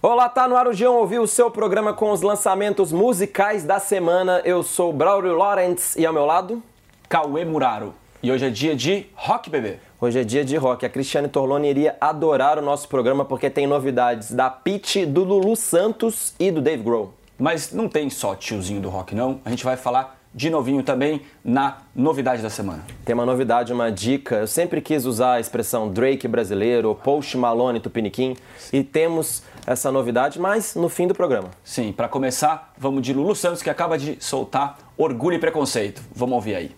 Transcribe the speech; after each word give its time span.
Olá, 0.00 0.28
tá 0.28 0.46
no 0.46 0.56
ar 0.56 0.68
o 0.68 0.92
ouviu 0.92 1.22
o 1.22 1.26
seu 1.26 1.50
programa 1.50 1.92
com 1.92 2.12
os 2.12 2.22
lançamentos 2.22 2.92
musicais 2.92 3.64
da 3.64 3.80
semana. 3.80 4.40
Eu 4.44 4.62
sou 4.62 4.92
Braulio 4.92 5.36
Lawrence 5.36 6.00
e 6.00 6.06
ao 6.06 6.12
meu 6.12 6.24
lado, 6.24 6.62
Cauê 7.08 7.44
Muraro. 7.44 7.92
E 8.22 8.30
hoje 8.30 8.46
é 8.46 8.50
dia 8.50 8.76
de 8.76 9.06
rock, 9.16 9.50
bebê. 9.50 9.80
Hoje 10.00 10.20
é 10.20 10.22
dia 10.22 10.44
de 10.44 10.56
rock. 10.56 10.86
A 10.86 10.88
Cristiane 10.88 11.26
Torlone 11.26 11.68
iria 11.68 11.96
adorar 12.00 12.60
o 12.60 12.62
nosso 12.62 12.88
programa 12.88 13.24
porque 13.24 13.50
tem 13.50 13.66
novidades 13.66 14.30
da 14.30 14.48
Pitty, 14.48 15.04
do 15.04 15.24
Lulu 15.24 15.56
Santos 15.56 16.32
e 16.38 16.52
do 16.52 16.62
Dave 16.62 16.84
Grohl. 16.84 17.12
Mas 17.36 17.72
não 17.72 17.88
tem 17.88 18.08
só 18.08 18.36
tiozinho 18.36 18.80
do 18.80 18.88
rock, 18.88 19.16
não. 19.16 19.40
A 19.44 19.50
gente 19.50 19.64
vai 19.64 19.76
falar 19.76 20.17
de 20.34 20.50
novinho 20.50 20.82
também 20.82 21.22
na 21.44 21.78
novidade 21.94 22.42
da 22.42 22.50
semana. 22.50 22.84
Tem 23.04 23.14
uma 23.14 23.26
novidade, 23.26 23.72
uma 23.72 23.90
dica. 23.90 24.36
Eu 24.36 24.46
sempre 24.46 24.80
quis 24.80 25.04
usar 25.04 25.34
a 25.34 25.40
expressão 25.40 25.88
Drake 25.90 26.28
brasileiro, 26.28 26.94
Post 27.02 27.36
Malone 27.36 27.80
Tupiniquim, 27.80 28.36
e 28.72 28.82
temos 28.82 29.42
essa 29.66 29.90
novidade, 29.92 30.40
mas 30.40 30.74
no 30.74 30.88
fim 30.88 31.06
do 31.06 31.14
programa. 31.14 31.50
Sim, 31.62 31.92
para 31.92 32.08
começar, 32.08 32.72
vamos 32.78 33.02
de 33.02 33.12
Lulu 33.12 33.34
Santos, 33.34 33.62
que 33.62 33.70
acaba 33.70 33.98
de 33.98 34.16
soltar 34.20 34.78
Orgulho 34.96 35.36
e 35.36 35.38
Preconceito. 35.38 36.02
Vamos 36.14 36.36
ouvir 36.36 36.54
aí. 36.54 36.76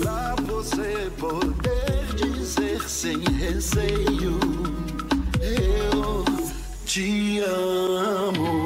Pra 0.00 0.34
você 0.42 1.10
poder 1.18 2.14
dizer 2.16 2.82
sem 2.88 3.18
receio, 3.18 4.38
eu 5.40 6.24
te 6.84 7.40
amo. 7.40 8.59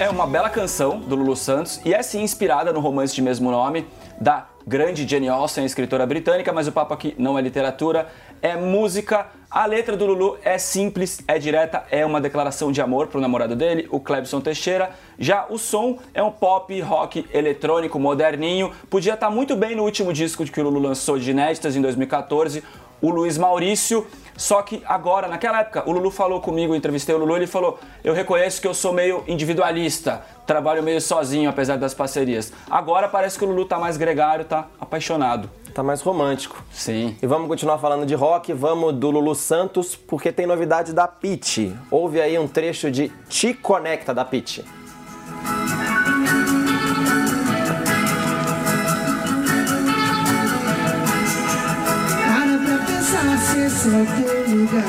É 0.00 0.08
uma 0.08 0.26
bela 0.26 0.48
canção 0.48 0.98
do 0.98 1.14
Lulu 1.14 1.36
Santos 1.36 1.78
e 1.84 1.92
é 1.92 2.02
sim 2.02 2.22
inspirada 2.22 2.72
no 2.72 2.80
romance 2.80 3.14
de 3.14 3.20
mesmo 3.20 3.50
nome 3.50 3.86
da 4.18 4.46
grande 4.66 5.06
Jenny 5.06 5.28
Austen, 5.28 5.62
escritora 5.66 6.06
britânica, 6.06 6.50
mas 6.54 6.66
o 6.66 6.72
papo 6.72 6.94
aqui 6.94 7.14
não 7.18 7.38
é 7.38 7.42
literatura, 7.42 8.08
é 8.40 8.56
música. 8.56 9.26
A 9.50 9.66
letra 9.66 9.98
do 9.98 10.06
Lulu 10.06 10.38
é 10.42 10.56
simples, 10.56 11.20
é 11.28 11.38
direta, 11.38 11.84
é 11.90 12.06
uma 12.06 12.18
declaração 12.18 12.72
de 12.72 12.80
amor 12.80 13.08
pro 13.08 13.20
namorado 13.20 13.54
dele, 13.54 13.86
o 13.90 14.00
Clebson 14.00 14.40
Teixeira. 14.40 14.90
Já 15.18 15.44
o 15.50 15.58
som 15.58 15.98
é 16.14 16.22
um 16.22 16.30
pop 16.32 16.80
rock 16.80 17.26
eletrônico 17.34 17.98
moderninho, 17.98 18.72
podia 18.88 19.12
estar 19.12 19.28
muito 19.28 19.54
bem 19.54 19.76
no 19.76 19.82
último 19.82 20.14
disco 20.14 20.46
que 20.46 20.60
o 20.62 20.64
Lulu 20.64 20.80
lançou 20.80 21.18
de 21.18 21.30
inéditas 21.30 21.76
em 21.76 21.82
2014, 21.82 22.64
o 23.00 23.10
Luiz 23.10 23.38
Maurício. 23.38 24.06
Só 24.36 24.62
que 24.62 24.82
agora, 24.86 25.28
naquela 25.28 25.60
época, 25.60 25.82
o 25.86 25.92
Lulu 25.92 26.10
falou 26.10 26.40
comigo, 26.40 26.74
entrevistei 26.74 27.14
o 27.14 27.18
Lulu, 27.18 27.36
ele 27.36 27.46
falou: 27.46 27.78
Eu 28.02 28.14
reconheço 28.14 28.60
que 28.60 28.66
eu 28.66 28.72
sou 28.72 28.90
meio 28.92 29.22
individualista, 29.28 30.24
trabalho 30.46 30.82
meio 30.82 31.00
sozinho, 31.00 31.50
apesar 31.50 31.76
das 31.76 31.92
parcerias. 31.92 32.50
Agora 32.70 33.06
parece 33.06 33.38
que 33.38 33.44
o 33.44 33.48
Lulu 33.48 33.66
tá 33.66 33.78
mais 33.78 33.98
gregário, 33.98 34.46
tá 34.46 34.66
apaixonado. 34.80 35.50
Tá 35.74 35.82
mais 35.82 36.00
romântico. 36.00 36.64
Sim. 36.72 37.16
E 37.22 37.26
vamos 37.26 37.48
continuar 37.48 37.78
falando 37.78 38.06
de 38.06 38.14
rock, 38.14 38.52
vamos 38.52 38.94
do 38.94 39.10
Lulu 39.10 39.34
Santos, 39.34 39.94
porque 39.94 40.32
tem 40.32 40.46
novidade 40.46 40.92
da 40.92 41.06
Pitty. 41.06 41.76
Ouve 41.90 42.20
aí 42.20 42.38
um 42.38 42.48
trecho 42.48 42.90
de 42.90 43.12
Te 43.28 43.52
Conecta 43.52 44.14
da 44.14 44.24
Pitty. 44.24 44.64
Esse 53.70 53.88
teu 53.88 54.56
lugar 54.56 54.84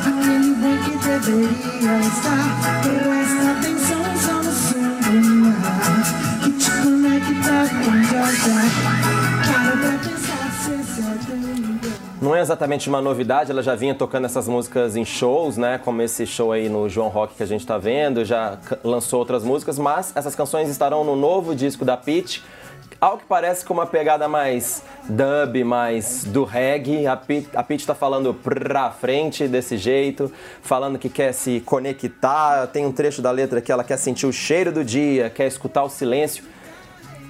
Aquele 0.00 0.78
que 0.84 0.94
deveria 0.96 1.98
estar 2.00 2.46
Presta 2.82 3.44
atenção 3.52 4.02
só 4.16 4.34
no 4.42 4.52
som 4.52 4.86
do 5.00 5.16
ar 5.48 6.04
Que 6.42 6.50
te 6.52 6.70
conecta 6.82 7.56
com 7.74 7.90
é 7.92 9.06
Não 12.22 12.34
é 12.34 12.40
exatamente 12.40 12.88
uma 12.88 13.00
novidade, 13.00 13.52
ela 13.52 13.62
já 13.62 13.76
vinha 13.76 13.94
tocando 13.94 14.24
essas 14.24 14.48
músicas 14.48 14.96
em 14.96 15.04
shows, 15.04 15.56
né? 15.56 15.78
Como 15.78 16.02
esse 16.02 16.26
show 16.26 16.50
aí 16.50 16.68
no 16.68 16.88
João 16.88 17.08
Rock 17.08 17.36
que 17.36 17.42
a 17.42 17.46
gente 17.46 17.64
tá 17.64 17.78
vendo, 17.78 18.24
já 18.24 18.58
lançou 18.82 19.20
outras 19.20 19.44
músicas, 19.44 19.78
mas 19.78 20.12
essas 20.16 20.34
canções 20.34 20.68
estarão 20.68 21.04
no 21.04 21.14
novo 21.14 21.54
disco 21.54 21.84
da 21.84 21.96
Pitty. 21.96 22.42
Ao 23.00 23.18
que 23.18 23.24
parece 23.26 23.64
com 23.64 23.74
uma 23.74 23.86
pegada 23.86 24.26
mais 24.26 24.82
dub, 25.04 25.62
mais 25.64 26.24
do 26.24 26.44
reggae. 26.44 27.06
A 27.06 27.16
Pitty, 27.16 27.50
a 27.54 27.62
Pitty 27.62 27.86
tá 27.86 27.94
falando 27.94 28.32
pra 28.32 28.90
frente 28.90 29.46
desse 29.46 29.76
jeito, 29.76 30.32
falando 30.62 30.98
que 30.98 31.08
quer 31.08 31.32
se 31.32 31.60
conectar. 31.60 32.66
Tem 32.68 32.86
um 32.86 32.92
trecho 32.92 33.20
da 33.20 33.30
letra 33.30 33.60
que 33.60 33.70
ela 33.70 33.84
quer 33.84 33.98
sentir 33.98 34.26
o 34.26 34.32
cheiro 34.32 34.72
do 34.72 34.82
dia, 34.84 35.28
quer 35.28 35.46
escutar 35.46 35.82
o 35.84 35.90
silêncio. 35.90 36.44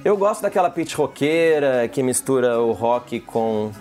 Eu 0.04 0.16
gosto 0.16 0.40
daquela 0.42 0.70
pitch 0.70 0.94
roqueira 0.94 1.88
que 1.88 2.00
mistura 2.00 2.60
o 2.60 2.70
rock 2.70 3.18
com, 3.18 3.72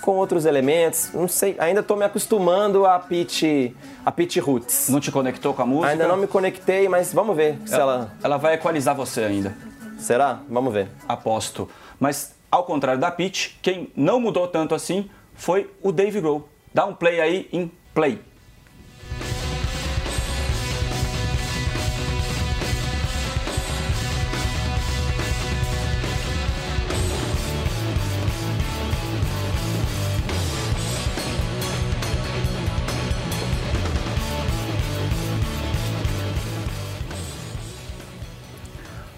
com 0.00 0.12
outros 0.12 0.46
elementos. 0.46 1.10
Não 1.12 1.26
sei, 1.26 1.56
ainda 1.58 1.82
tô 1.82 1.96
me 1.96 2.04
acostumando 2.04 2.86
a 2.86 2.96
pitch, 3.00 3.72
a 4.06 4.12
pitch 4.12 4.36
roots. 4.36 4.88
Não 4.88 5.00
te 5.00 5.10
conectou 5.10 5.52
com 5.52 5.62
a 5.62 5.66
música? 5.66 5.88
Ainda 5.88 6.06
não 6.06 6.16
me 6.16 6.28
conectei, 6.28 6.88
mas 6.88 7.12
vamos 7.12 7.34
ver 7.34 7.58
se 7.66 7.74
ela... 7.74 8.12
Ela 8.22 8.36
vai 8.36 8.54
equalizar 8.54 8.94
você 8.94 9.24
ainda. 9.24 9.52
Será? 10.04 10.40
Vamos 10.50 10.72
ver. 10.74 10.90
aposto. 11.08 11.66
Mas, 11.98 12.34
ao 12.50 12.64
contrário 12.64 13.00
da 13.00 13.10
Pitch, 13.10 13.52
quem 13.62 13.90
não 13.96 14.20
mudou 14.20 14.46
tanto 14.46 14.74
assim 14.74 15.08
foi 15.32 15.70
o 15.82 15.90
Dave 15.90 16.20
Grohl. 16.20 16.46
Dá 16.74 16.84
um 16.84 16.94
play 16.94 17.20
aí 17.22 17.48
em 17.50 17.72
play. 17.94 18.20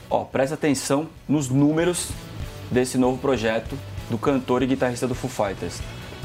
Ó, 0.08 0.24
presta 0.24 0.54
atenção 0.54 1.08
nos 1.28 1.48
números 1.48 2.10
desse 2.70 2.96
novo 2.96 3.18
projeto 3.18 3.76
do 4.08 4.16
cantor 4.16 4.62
e 4.62 4.66
guitarrista 4.66 5.06
do 5.06 5.14
Foo 5.14 5.30
Fighters. 5.30 5.80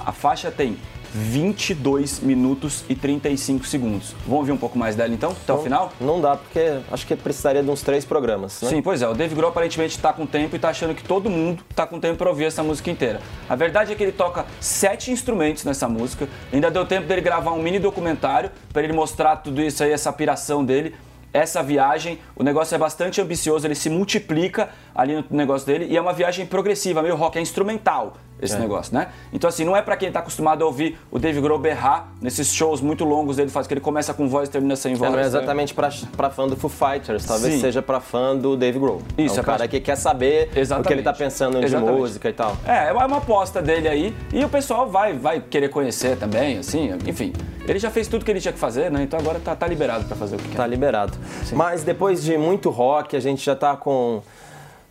A 0.06 0.12
faixa 0.12 0.52
tem 0.52 0.78
22 1.14 2.22
minutos 2.22 2.86
e 2.88 2.96
35 2.96 3.66
segundos. 3.66 4.16
Vamos 4.22 4.40
ouvir 4.40 4.52
um 4.52 4.58
pouco 4.58 4.78
mais 4.78 4.96
dela 4.96 5.14
então, 5.14 5.32
até 5.32 5.52
o 5.52 5.58
final? 5.58 5.92
Não 6.00 6.22
dá, 6.22 6.38
porque 6.38 6.80
acho 6.90 7.06
que 7.06 7.16
precisaria 7.16 7.62
de 7.62 7.70
uns 7.70 7.82
três 7.82 8.06
programas, 8.06 8.62
né? 8.62 8.70
Sim, 8.70 8.82
pois 8.82 9.02
é. 9.02 9.08
O 9.08 9.14
Dave 9.14 9.36
Grohl 9.36 9.50
aparentemente 9.50 9.96
está 9.96 10.14
com 10.14 10.26
tempo 10.26 10.56
e 10.56 10.58
está 10.58 10.70
achando 10.70 10.96
que 10.96 11.04
todo 11.04 11.30
mundo 11.30 11.64
está 11.70 11.86
com 11.86 12.00
tempo 12.00 12.18
para 12.18 12.30
ouvir 12.30 12.46
essa 12.46 12.64
música 12.64 12.90
inteira. 12.90 13.20
A 13.50 13.56
verdade 13.56 13.92
é 13.92 13.96
que 13.96 14.04
ele 14.04 14.14
toca 14.14 14.46
sete 14.60 15.12
instrumentos 15.12 15.66
nessa 15.66 15.90
música. 15.90 16.30
Ainda 16.54 16.72
deu 16.72 16.86
tempo 16.86 17.08
dele 17.08 17.22
gravar 17.22 17.52
um 17.52 17.62
mini 17.62 17.80
documentário 17.80 18.50
para 18.72 18.82
ele 18.82 18.94
mostrar 18.94 19.38
tudo 19.38 19.62
isso 19.62 19.84
aí, 19.84 19.92
essa 19.92 20.14
piração 20.14 20.64
dele. 20.64 20.96
Essa 21.34 21.64
viagem, 21.64 22.20
o 22.36 22.44
negócio 22.44 22.76
é 22.76 22.78
bastante 22.78 23.22
ambicioso, 23.22 23.66
ele 23.66 23.76
se 23.76 23.90
multiplica 23.90 24.70
ali 24.94 25.16
no 25.16 25.26
negócio 25.30 25.66
dele 25.66 25.86
e 25.90 25.96
é 25.96 26.02
uma 26.02 26.14
viagem 26.14 26.46
progressiva, 26.46 27.02
meio 27.02 27.16
rock, 27.16 27.38
é 27.38 27.42
instrumental 27.42 28.18
esse 28.42 28.56
É. 28.56 28.60
negócio, 28.60 28.94
né? 28.94 29.08
Então 29.32 29.48
assim, 29.48 29.64
não 29.64 29.76
é 29.76 29.82
pra 29.82 29.96
quem 29.96 30.12
tá 30.12 30.20
acostumado 30.20 30.64
a 30.64 30.68
ouvir 30.68 30.98
o 31.12 31.20
Dave 31.20 31.40
Grohl 31.40 31.60
berrar 31.60 32.08
nesses 32.22 32.54
shows 32.54 32.82
muito 32.82 33.04
longos 33.06 33.38
dele 33.38 33.50
faz 33.50 33.68
que 33.68 33.74
ele 33.74 33.82
começa 33.82 34.14
com 34.14 34.28
voz 34.28 34.50
e 34.50 34.52
termina 34.52 34.76
sem 34.76 34.94
É, 34.94 34.96
voz. 34.96 35.12
não 35.12 35.18
é 35.20 35.22
né? 35.22 35.28
exatamente 35.28 35.74
pra, 35.74 35.90
pra 36.18 36.30
fã 36.30 36.48
do 36.48 36.56
Foo 36.56 36.70
Fighters, 36.70 37.26
talvez 37.26 37.54
Sim. 37.56 37.62
seja 37.62 37.82
pra 37.82 38.00
fã 38.00 38.36
do 38.36 38.58
Dave 38.58 38.80
Grohl. 38.80 39.02
Isso, 39.18 39.36
é 39.36 39.38
é 39.38 39.42
um 39.42 39.44
pra- 39.44 39.54
cara 39.58 39.68
que 39.68 39.80
quer 39.80 39.96
saber 39.96 40.48
o 40.48 40.54
que 40.54 40.60
Exatamente. 40.60 40.94
ele 40.94 41.04
tá 41.04 41.14
pensando 41.14 41.60
de 41.60 41.66
Exatamente. 41.66 41.98
música 42.00 42.30
e 42.30 42.34
tal. 42.34 42.58
É, 42.66 42.88
é 42.90 42.94
uma 42.94 43.18
aposta 43.18 43.62
dele 43.62 43.88
aí 43.88 44.16
e 44.34 44.44
o 44.44 44.50
pessoal 44.50 44.90
vai, 44.90 45.14
vai 45.14 45.40
querer 45.40 45.70
conhecer 45.70 46.18
também, 46.18 46.58
assim, 46.58 46.92
enfim. 47.08 47.34
Ele 47.68 47.78
já 47.78 47.92
fez 47.92 48.08
tudo 48.08 48.26
que 48.26 48.32
ele 48.32 48.40
tinha 48.42 48.52
que 48.52 48.60
fazer, 48.60 48.90
né? 48.90 49.04
Então 49.04 49.20
agora 49.20 49.40
tá, 49.40 49.56
tá 49.56 49.68
liberado 49.68 50.06
pra 50.06 50.16
fazer 50.16 50.36
o 50.36 50.40
que 50.40 50.50
quer. 50.50 50.58
Tá 50.58 50.66
liberado. 50.66 51.18
Mas 51.54 51.84
depois 51.84 52.24
de 52.24 52.38
muito 52.38 52.70
rock, 52.70 53.16
a 53.16 53.20
gente 53.20 53.46
já 53.46 53.56
tá 53.56 53.76
com. 53.76 54.22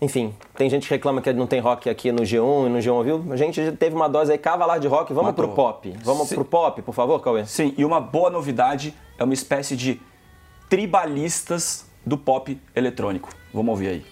Enfim, 0.03 0.35
tem 0.57 0.71
gente 0.71 0.89
que 0.89 0.95
reclama 0.95 1.21
que 1.21 1.31
não 1.33 1.47
tem 1.47 1.61
rock 1.61 1.91
aqui 1.91 2.11
no 2.11 2.23
G1 2.23 2.67
e 2.67 2.69
no 2.71 2.79
G1 2.79 3.05
viu? 3.05 3.25
A 3.31 3.37
gente 3.37 3.63
já 3.63 3.71
teve 3.71 3.95
uma 3.95 4.09
dose 4.09 4.33
aí 4.33 4.39
cavalar 4.39 4.81
de 4.81 4.89
rock. 4.89 5.13
Vamos 5.13 5.31
Matou. 5.31 5.47
pro 5.47 5.55
pop. 5.55 5.95
Vamos 6.03 6.29
Sim. 6.29 6.37
pro 6.37 6.45
pop, 6.45 6.81
por 6.81 6.95
favor, 6.95 7.21
Cauê. 7.21 7.45
Sim, 7.45 7.75
e 7.77 7.85
uma 7.85 8.01
boa 8.01 8.31
novidade 8.31 8.95
é 9.19 9.25
uma 9.25 9.35
espécie 9.35 9.77
de 9.77 10.01
tribalistas 10.71 11.87
do 12.05 12.17
pop 12.17 12.59
eletrônico. 12.75 13.29
Vamos 13.53 13.71
ouvir 13.73 13.89
aí. 13.89 14.07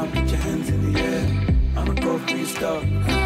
now 0.00 0.06
put 0.06 0.30
your 0.30 0.40
hands 0.40 0.68
in 0.70 0.92
the 0.92 1.00
air. 1.00 1.26
I'ma 1.76 1.94
go 1.94 2.18
freestyle. 2.18 3.19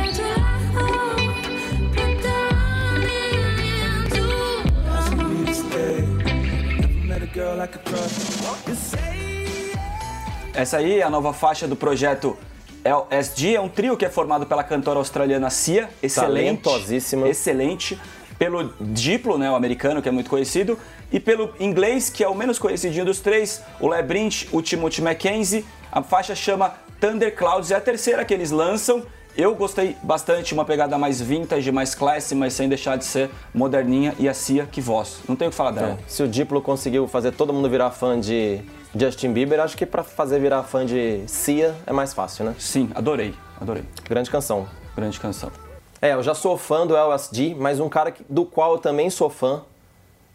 Essa 10.55 10.77
aí 10.79 11.01
é 11.01 11.03
a 11.03 11.11
nova 11.11 11.33
faixa 11.33 11.67
do 11.67 11.75
projeto 11.75 12.37
LSD, 12.85 13.57
é 13.57 13.61
um 13.61 13.69
trio 13.69 13.97
que 13.97 14.05
é 14.05 14.11
formado 14.11 14.45
pela 14.47 14.63
cantora 14.63 14.99
australiana 14.99 15.49
Cia, 15.51 15.89
excelente. 16.03 16.63
Talentosíssima. 16.63 17.29
Excelente. 17.29 17.99
pelo 18.39 18.75
Diplo, 18.81 19.39
né, 19.39 19.51
o 19.51 19.55
americano, 19.55 20.03
que 20.03 20.09
é 20.09 20.13
muito 20.13 20.29
conhecido, 20.29 20.79
e 21.11 21.21
pelo 21.21 21.55
inglês, 21.59 22.11
que 22.11 22.23
é 22.23 22.29
o 22.29 22.35
menos 22.35 22.59
conhecidinho 22.59 23.05
dos 23.05 23.21
três, 23.21 23.63
o 23.81 23.89
Lebrint, 23.89 24.49
o 24.53 24.61
Timothy 24.61 25.01
Mackenzie. 25.01 25.65
A 25.91 26.03
faixa 26.03 26.35
chama 26.35 26.75
Thunder 27.01 27.35
Clouds, 27.35 27.71
é 27.71 27.77
a 27.77 27.81
terceira 27.81 28.25
que 28.25 28.35
eles 28.35 28.51
lançam. 28.51 29.07
Eu 29.37 29.53
gostei 29.57 29.97
bastante, 30.01 30.55
uma 30.55 30.65
pegada 30.65 30.97
mais 30.97 31.21
vintage, 31.21 31.73
mais 31.73 31.93
classy, 31.93 32.37
mas 32.37 32.53
sem 32.53 32.69
deixar 32.69 32.97
de 32.97 33.05
ser 33.05 33.31
moderninha 33.53 34.15
e 34.17 34.29
a 34.29 34.35
Cia 34.35 34.65
que 34.65 34.81
voz. 34.81 35.19
Não 35.29 35.35
tenho 35.35 35.49
o 35.49 35.51
que 35.51 35.57
falar 35.57 35.73
dela. 35.73 35.99
Se 36.07 36.23
o 36.23 36.29
Diplo 36.29 36.63
conseguiu 36.63 37.09
fazer 37.09 37.33
todo 37.33 37.53
mundo 37.53 37.69
virar 37.69 37.91
fã 37.91 38.21
de 38.21 38.61
Justin 38.95 39.33
Bieber, 39.33 39.59
acho 39.59 39.77
que 39.77 39.85
pra 39.85 40.05
fazer 40.05 40.39
virar 40.39 40.63
fã 40.63 40.87
de 40.87 41.25
Cia 41.27 41.75
é 41.85 41.93
mais 41.93 42.15
fácil, 42.15 42.45
né? 42.45 42.55
Sim, 42.61 42.91
adorei, 42.95 43.35
adorei. 43.61 43.83
Grande 44.09 44.31
canção. 44.31 44.69
Grande 44.95 45.19
canção. 45.19 45.51
É, 46.01 46.13
eu 46.13 46.23
já 46.23 46.35
sou 46.35 46.57
fã 46.57 46.87
do 46.87 46.97
LSD, 46.97 47.57
mas 47.59 47.81
um 47.81 47.89
cara 47.89 48.15
do 48.29 48.45
qual 48.45 48.75
eu 48.75 48.79
também 48.79 49.11
sou 49.11 49.29
fã 49.29 49.63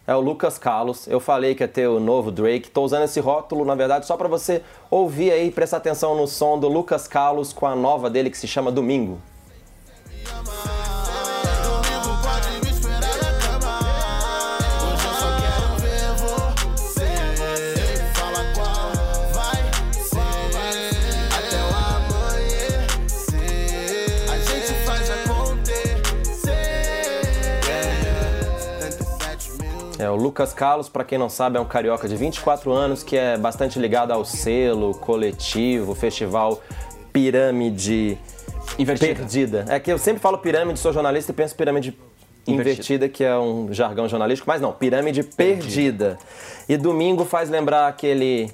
é 0.10 0.16
o 0.16 0.20
Lucas 0.20 0.58
Carlos. 0.58 1.08
Eu 1.08 1.20
falei 1.20 1.54
que 1.54 1.62
ia 1.62 1.68
ter 1.68 1.88
o 1.88 2.00
novo 2.00 2.32
Drake. 2.32 2.72
Tô 2.72 2.82
usando 2.82 3.04
esse 3.04 3.20
rótulo, 3.20 3.64
na 3.64 3.76
verdade, 3.76 4.08
só 4.08 4.18
pra 4.18 4.28
você 4.28 4.64
ouvir 4.90 5.32
aí, 5.32 5.52
prestar 5.52 5.78
atenção 5.78 6.16
no 6.16 6.26
som 6.26 6.58
do 6.58 6.68
Lucas 6.68 7.08
Carlos 7.08 7.54
com 7.54 7.68
a 7.68 7.76
nova 7.76 8.10
dele 8.10 8.32
que 8.32 8.38
se 8.38 8.48
chama. 8.48 8.72
Domingo 8.72 9.20
Lucas 30.20 30.54
Carlos, 30.54 30.90
pra 30.90 31.04
quem 31.04 31.18
não 31.18 31.30
sabe, 31.30 31.58
é 31.58 31.62
um 31.62 31.66
carioca 31.66 32.08
de 32.08 32.16
24 32.16 32.72
anos 32.72 33.04
que 33.04 33.18
é 33.18 33.38
bastante 33.38 33.80
ligado 33.80 34.12
ao 34.12 34.26
selo, 34.26 34.94
coletivo, 34.96 35.96
festival 35.96 36.62
Pirâmide 37.12 38.18
Invertida. 38.78 39.16
Perdida. 39.16 39.66
É 39.70 39.80
que 39.80 39.92
eu 39.92 39.98
sempre 39.98 40.22
falo 40.22 40.38
pirâmide, 40.38 40.80
sou 40.80 40.94
jornalista 40.94 41.32
e 41.32 41.36
penso 41.36 41.56
pirâmide 41.56 41.98
Invertida. 42.48 42.72
invertida, 42.72 43.10
que 43.10 43.24
é 43.24 43.38
um 43.38 43.72
jargão 43.74 44.08
jornalístico, 44.08 44.50
mas 44.50 44.62
não, 44.62 44.72
pirâmide 44.72 45.24
perdida. 45.24 46.18
E 46.68 46.78
domingo 46.78 47.26
faz 47.26 47.50
lembrar 47.50 47.88
aquele 47.88 48.52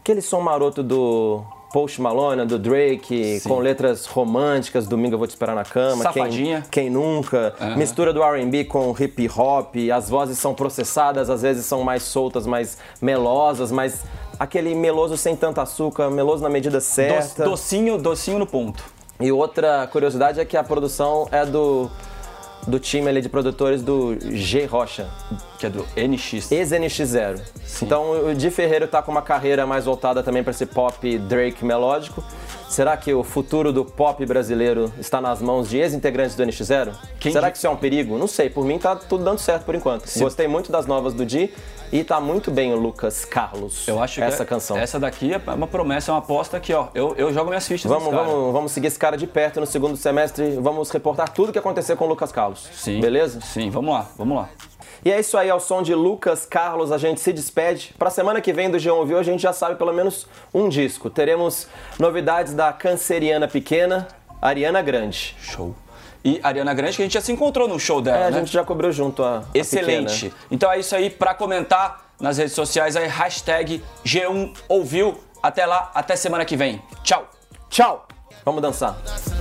aquele 0.00 0.20
som 0.20 0.40
maroto 0.40 0.82
do 0.82 1.42
Post 1.76 2.00
Malone, 2.00 2.46
do 2.46 2.58
Drake, 2.58 3.38
Sim. 3.38 3.50
com 3.50 3.58
letras 3.58 4.06
românticas, 4.06 4.86
domingo 4.86 5.12
eu 5.12 5.18
vou 5.18 5.26
te 5.26 5.32
esperar 5.32 5.54
na 5.54 5.62
cama. 5.62 6.04
Safadinha. 6.04 6.64
Quem, 6.70 6.84
quem 6.84 6.90
nunca? 6.90 7.54
Mistura 7.76 8.14
do 8.14 8.22
R&B 8.22 8.64
com 8.64 8.96
hip 8.98 9.28
hop, 9.36 9.74
as 9.94 10.08
vozes 10.08 10.38
são 10.38 10.54
processadas, 10.54 11.28
às 11.28 11.42
vezes 11.42 11.66
são 11.66 11.82
mais 11.82 12.02
soltas, 12.02 12.46
mais 12.46 12.78
melosas, 12.98 13.70
mas 13.70 14.04
aquele 14.40 14.74
meloso 14.74 15.18
sem 15.18 15.36
tanto 15.36 15.60
açúcar, 15.60 16.08
meloso 16.08 16.42
na 16.42 16.48
medida 16.48 16.80
certa. 16.80 17.44
docinho, 17.44 17.98
docinho 17.98 18.38
no 18.38 18.46
ponto. 18.46 18.82
E 19.20 19.30
outra 19.30 19.86
curiosidade 19.92 20.40
é 20.40 20.46
que 20.46 20.56
a 20.56 20.64
produção 20.64 21.28
é 21.30 21.44
do, 21.44 21.90
do 22.66 22.78
time 22.78 23.08
ali 23.08 23.20
de 23.20 23.28
produtores 23.28 23.82
do 23.82 24.16
G 24.20 24.64
Rocha, 24.66 25.08
Que 25.58 25.66
é 25.66 25.70
do 25.70 25.86
NX. 25.96 26.50
ex-NX0. 26.50 27.40
Então 27.82 28.28
o 28.28 28.34
Di 28.34 28.50
Ferreiro 28.50 28.86
tá 28.88 29.00
com 29.02 29.10
uma 29.12 29.22
carreira 29.22 29.66
mais 29.66 29.84
voltada 29.84 30.22
também 30.22 30.42
para 30.42 30.50
esse 30.50 30.66
pop 30.66 31.18
Drake 31.18 31.64
melódico. 31.64 32.22
Será 32.68 32.96
que 32.96 33.14
o 33.14 33.22
futuro 33.22 33.72
do 33.72 33.84
pop 33.84 34.24
brasileiro 34.26 34.92
está 34.98 35.20
nas 35.20 35.40
mãos 35.40 35.68
de 35.68 35.78
ex-integrantes 35.78 36.34
do 36.34 36.42
NX0? 36.42 36.94
Quem 37.18 37.32
Será 37.32 37.50
que 37.50 37.56
isso 37.56 37.66
é 37.66 37.70
um 37.70 37.76
perigo? 37.76 38.18
Não 38.18 38.26
sei, 38.26 38.50
por 38.50 38.64
mim 38.64 38.78
tá 38.78 38.96
tudo 38.96 39.24
dando 39.24 39.38
certo 39.38 39.64
por 39.64 39.74
enquanto. 39.74 40.06
Gostei 40.18 40.48
muito 40.48 40.70
das 40.72 40.86
novas 40.86 41.14
do 41.14 41.24
Di 41.24 41.52
e 41.92 42.02
tá 42.02 42.20
muito 42.20 42.50
bem 42.50 42.72
o 42.72 42.76
Lucas 42.76 43.24
Carlos. 43.24 43.86
Eu 43.86 44.02
acho 44.02 44.20
essa 44.20 44.44
canção. 44.44 44.76
essa 44.76 44.98
daqui 44.98 45.32
é 45.32 45.40
uma 45.54 45.66
promessa, 45.66 46.10
é 46.10 46.12
uma 46.12 46.18
aposta 46.18 46.58
que, 46.58 46.74
ó, 46.74 46.88
eu, 46.94 47.14
eu 47.16 47.32
jogo 47.32 47.48
minhas 47.48 47.66
fichas 47.66 47.90
Vamos, 47.90 48.12
vamos, 48.12 48.52
vamos 48.52 48.72
seguir 48.72 48.88
esse 48.88 48.98
cara 48.98 49.16
de 49.16 49.26
perto 49.26 49.60
no 49.60 49.66
segundo 49.66 49.96
semestre. 49.96 50.56
Vamos 50.60 50.90
reportar 50.90 51.28
tudo 51.28 51.52
que 51.52 51.58
aconteceu 51.58 51.96
com 51.96 52.04
o 52.04 52.08
Lucas 52.08 52.32
Carlos. 52.32 52.68
Sim. 52.74 53.00
Beleza? 53.00 53.40
Sim, 53.40 53.70
vamos 53.70 53.94
lá, 53.94 54.06
vamos 54.16 54.36
lá. 54.36 54.48
E 55.06 55.12
é 55.12 55.20
isso 55.20 55.38
aí, 55.38 55.48
ao 55.48 55.60
som 55.60 55.82
de 55.82 55.94
Lucas 55.94 56.44
Carlos, 56.44 56.90
a 56.90 56.98
gente 56.98 57.20
se 57.20 57.32
despede. 57.32 57.94
Pra 57.96 58.10
semana 58.10 58.40
que 58.40 58.52
vem 58.52 58.68
do 58.68 58.76
G1 58.76 58.92
Ouviu, 58.92 59.16
a 59.20 59.22
gente 59.22 59.40
já 59.40 59.52
sabe 59.52 59.76
pelo 59.76 59.92
menos 59.92 60.26
um 60.52 60.68
disco. 60.68 61.08
Teremos 61.08 61.68
novidades 61.96 62.54
da 62.54 62.72
canceriana 62.72 63.46
pequena, 63.46 64.08
Ariana 64.42 64.82
Grande. 64.82 65.36
Show. 65.40 65.76
E 66.24 66.40
Ariana 66.42 66.74
Grande, 66.74 66.96
que 66.96 67.02
a 67.02 67.04
gente 67.04 67.12
já 67.14 67.20
se 67.20 67.30
encontrou 67.30 67.68
no 67.68 67.78
show 67.78 68.02
dela, 68.02 68.18
É, 68.18 68.26
a 68.26 68.30
né? 68.32 68.38
gente 68.40 68.52
já 68.52 68.64
cobriu 68.64 68.90
junto 68.90 69.22
a, 69.22 69.38
a 69.38 69.42
Excelente. 69.54 70.24
pequena. 70.24 70.42
Então 70.50 70.72
é 70.72 70.80
isso 70.80 70.96
aí, 70.96 71.08
pra 71.08 71.34
comentar 71.34 72.10
nas 72.20 72.38
redes 72.38 72.54
sociais 72.54 72.96
aí, 72.96 73.06
hashtag 73.06 73.84
G1 74.04 74.56
ouviu. 74.68 75.20
Até 75.40 75.66
lá, 75.66 75.88
até 75.94 76.16
semana 76.16 76.44
que 76.44 76.56
vem. 76.56 76.82
Tchau. 77.04 77.28
Tchau! 77.70 78.08
Vamos 78.44 78.60
dançar. 78.60 78.96
Dança 79.04 79.35